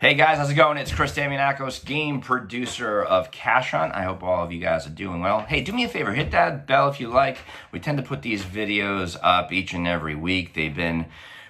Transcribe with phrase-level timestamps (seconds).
[0.00, 0.78] Hey guys, how's it going?
[0.78, 3.92] It's Chris Damianakos, game producer of Cash Hunt.
[3.92, 5.40] I hope all of you guys are doing well.
[5.40, 7.36] Hey, do me a favor, hit that bell if you like.
[7.70, 10.54] We tend to put these videos up each and every week.
[10.54, 11.04] They've been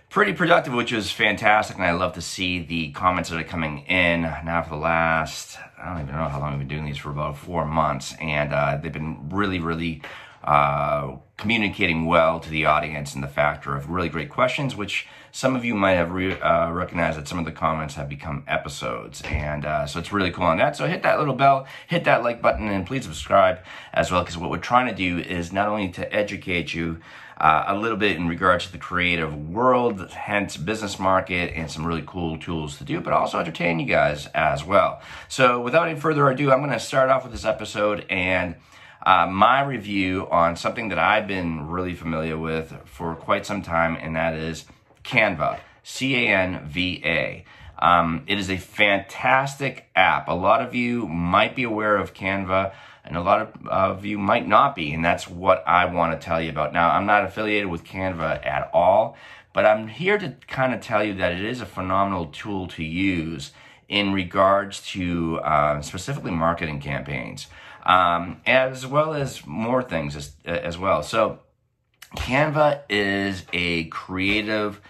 [0.09, 3.85] pretty productive, which is fantastic, and I love to see the comments that are coming
[3.87, 6.99] in now for the last, I don't even know how long we've been doing these
[6.99, 10.03] for about four months, and uh, they've been really, really
[10.51, 15.55] uh, communicating well to the audience and the factor of really great questions, which some
[15.55, 19.23] of you might have re- uh, recognized that some of the comments have become episodes.
[19.23, 20.75] And uh, so it's really cool on that.
[20.77, 23.61] So hit that little bell, hit that like button, and please subscribe
[23.93, 26.99] as well, because what we're trying to do is not only to educate you
[27.41, 31.87] uh, a little bit in regards to the creative world, hence business market, and some
[31.87, 35.01] really cool tools to do, but also entertain you guys as well.
[35.29, 38.57] So without any further ado, I'm going to start off with this episode and
[39.05, 43.97] uh, my review on something that I've been really familiar with for quite some time,
[43.97, 44.67] and that is
[45.05, 47.45] Canva, C A N V A.
[47.79, 50.29] Um, it is a fantastic app.
[50.29, 52.73] A lot of you might be aware of Canva,
[53.05, 56.25] and a lot of, of you might not be, and that's what I want to
[56.25, 56.75] tell you about.
[56.75, 59.17] Now, I'm not affiliated with Canva at all,
[59.55, 62.85] but I'm here to kind of tell you that it is a phenomenal tool to
[62.85, 63.53] use
[63.89, 67.47] in regards to uh, specifically marketing campaigns
[67.85, 71.03] um, as well as more things as, as well.
[71.03, 71.41] So,
[72.17, 74.81] Canva is a creative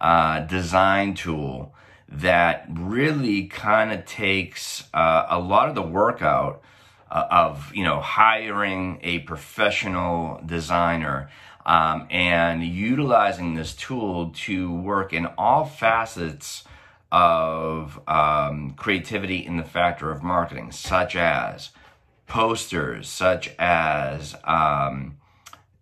[0.00, 1.74] uh, design tool
[2.08, 6.62] that really kind of takes uh, a lot of the work out
[7.10, 11.30] uh, of you know hiring a professional designer
[11.64, 16.64] um, and utilizing this tool to work in all facets
[17.10, 21.70] of um, creativity in the factor of marketing, such as
[22.26, 25.18] posters such as um,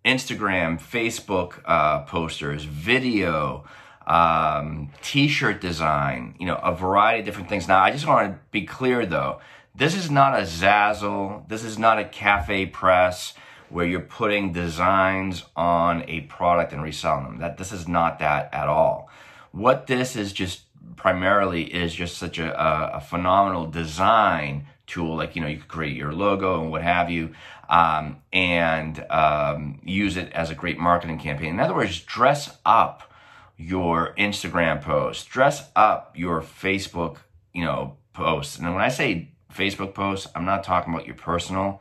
[0.04, 3.64] Instagram, Facebook uh, posters, video,
[4.06, 7.66] um, t-shirt design, you know, a variety of different things.
[7.66, 9.40] Now, I just want to be clear though,
[9.74, 13.32] this is not a Zazzle, this is not a CafePress
[13.70, 17.38] where you're putting designs on a product and reselling them.
[17.38, 19.08] That this is not that at all.
[19.52, 20.62] What this is just
[20.96, 25.68] primarily is just such a, a, a phenomenal design tool like you know you could
[25.68, 27.34] create your logo and what have you
[27.68, 31.54] um, and um, use it as a great marketing campaign.
[31.54, 33.12] In other words dress up
[33.56, 37.18] your instagram post dress up your facebook
[37.52, 38.58] you know posts.
[38.58, 41.80] And when i say facebook posts i'm not talking about your personal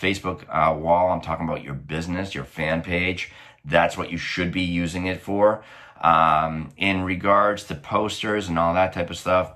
[0.00, 1.10] facebook uh, wall.
[1.10, 3.32] I'm talking about your business your fan page.
[3.64, 5.64] That's what you should be using it for.
[6.00, 9.55] Um, in regards to posters and all that type of stuff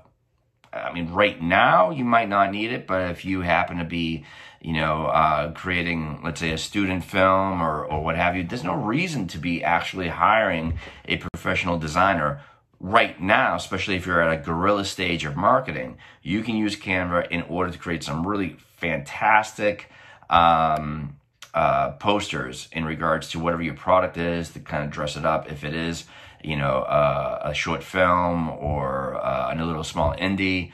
[0.73, 4.25] I mean, right now you might not need it, but if you happen to be,
[4.61, 8.63] you know, uh, creating, let's say, a student film or, or what have you, there's
[8.63, 12.41] no reason to be actually hiring a professional designer
[12.79, 15.97] right now, especially if you're at a guerrilla stage of marketing.
[16.23, 19.89] You can use Canva in order to create some really fantastic
[20.29, 21.17] um,
[21.53, 25.51] uh, posters in regards to whatever your product is to kind of dress it up.
[25.51, 26.05] If it is,
[26.43, 30.71] you know, uh, a short film or uh, a little small indie,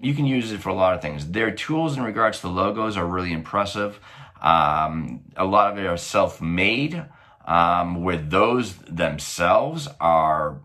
[0.00, 1.30] you can use it for a lot of things.
[1.30, 4.00] Their tools in regards to logos are really impressive.
[4.40, 7.04] Um, a lot of it are self-made,
[7.46, 10.60] um, where those themselves are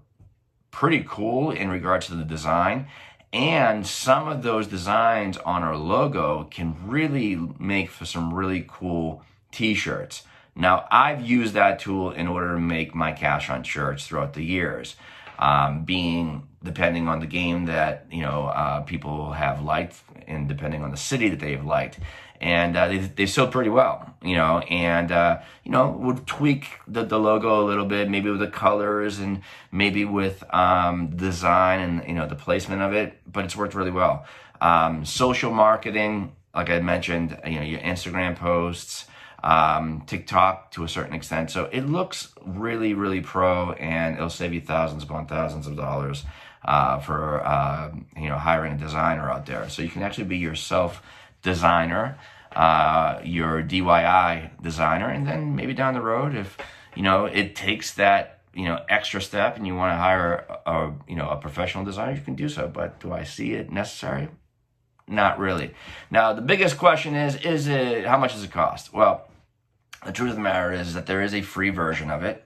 [0.71, 2.87] pretty cool in regards to the design.
[3.33, 9.21] And some of those designs on our logo can really make for some really cool
[9.51, 10.23] t-shirts.
[10.57, 14.43] Now, I've used that tool in order to make my Cash Hunt shirts throughout the
[14.43, 14.95] years,
[15.37, 20.81] um, being depending on the game that you know uh, people have liked, and depending
[20.81, 21.99] on the city that they've liked,
[22.41, 26.65] and uh, they they sold pretty well, you know, and uh, you know would tweak
[26.87, 29.41] the, the logo a little bit, maybe with the colors and
[29.71, 33.91] maybe with um, design and you know the placement of it, but it's worked really
[33.91, 34.25] well.
[34.59, 39.05] Um, social marketing, like I mentioned, you know your Instagram posts
[39.43, 41.51] um, TikTok to a certain extent.
[41.51, 46.23] So it looks really, really pro, and it'll save you thousands upon thousands of dollars
[46.65, 49.69] uh, for uh, you know hiring a designer out there.
[49.69, 51.01] So you can actually be yourself
[51.41, 52.17] designer,
[52.55, 56.57] uh, your DIY designer, and then maybe down the road, if
[56.95, 60.71] you know it takes that you know extra step and you want to hire a,
[60.71, 62.67] a you know a professional designer, you can do so.
[62.67, 64.29] But do I see it necessary?
[65.09, 65.73] Not really.
[66.11, 68.91] Now, the biggest question is, is it, how much does it cost?
[68.93, 69.26] Well,
[70.05, 72.43] the truth of the matter is that there is a free version of it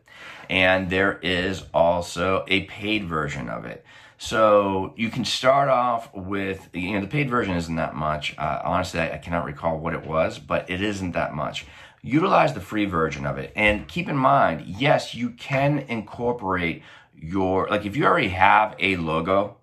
[0.49, 3.85] and there is also a paid version of it.
[4.17, 8.37] So you can start off with, you know, the paid version isn't that much.
[8.37, 11.65] Uh, honestly, I, I cannot recall what it was, but it isn't that much.
[12.03, 13.51] Utilize the free version of it.
[13.55, 16.83] And keep in mind, yes, you can incorporate
[17.15, 19.57] your, like if you already have a logo,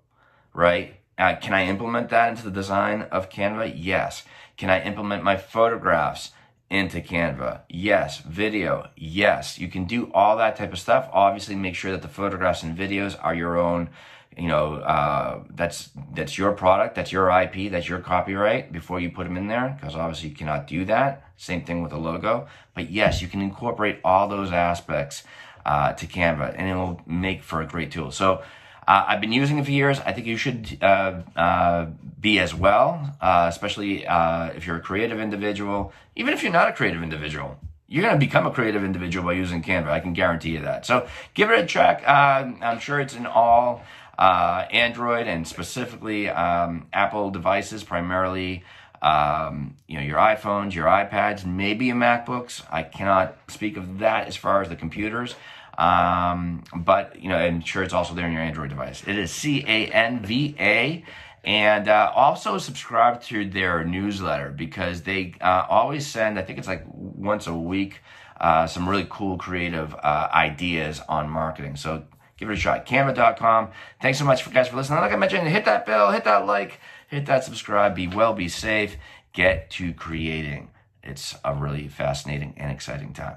[0.53, 0.97] right?
[1.19, 3.75] Uh, can I implement that into the design of Canva?
[3.77, 4.25] Yes.
[4.57, 6.31] Can I implement my photographs
[6.71, 7.61] into Canva?
[7.69, 8.19] Yes.
[8.21, 8.89] Video?
[8.97, 9.59] Yes.
[9.59, 11.09] You can do all that type of stuff.
[11.13, 13.91] Obviously, make sure that the photographs and videos are your own.
[14.37, 19.11] You know, uh, that's that's your product, that's your IP, that's your copyright before you
[19.11, 21.25] put them in there, because obviously you cannot do that.
[21.37, 22.47] Same thing with a logo.
[22.75, 25.25] But yes, you can incorporate all those aspects
[25.67, 28.13] uh, to Canva, and it will make for a great tool.
[28.13, 28.43] So
[28.87, 30.01] uh, I've been using it for years.
[30.01, 31.87] I think you should uh, uh,
[32.21, 35.93] be as well, uh, especially uh, if you're a creative individual.
[36.17, 39.35] Even if you're not a creative individual, you're going to become a creative individual by
[39.35, 39.89] using Canva.
[39.89, 40.85] I can guarantee you that.
[40.85, 42.03] So give it a check.
[42.07, 43.83] Uh, I'm sure it's in all
[44.19, 48.65] Android and specifically um, Apple devices, primarily.
[49.01, 52.65] Um, you know, your iPhones, your iPads, maybe MacBooks.
[52.69, 55.37] I cannot speak of that as far as the computers.
[55.79, 59.05] Um, but, you know, I'm sure it's also there in your Android device.
[59.07, 61.05] It is C A N V A.
[61.49, 66.69] And uh, also subscribe to their newsletter because they uh, always send, I think it's
[66.69, 68.03] like once a week,
[68.39, 71.77] uh, some really cool creative uh, ideas on marketing.
[71.77, 72.05] So
[72.37, 72.85] give it a shot.
[72.85, 73.71] Canva.com.
[74.03, 75.01] Thanks so much, for, guys, for listening.
[75.01, 77.95] Like I mentioned, hit that bell, hit that like, hit that subscribe.
[77.95, 78.99] Be well, be safe.
[79.33, 80.69] Get to creating.
[81.03, 83.37] It's a really fascinating and exciting time.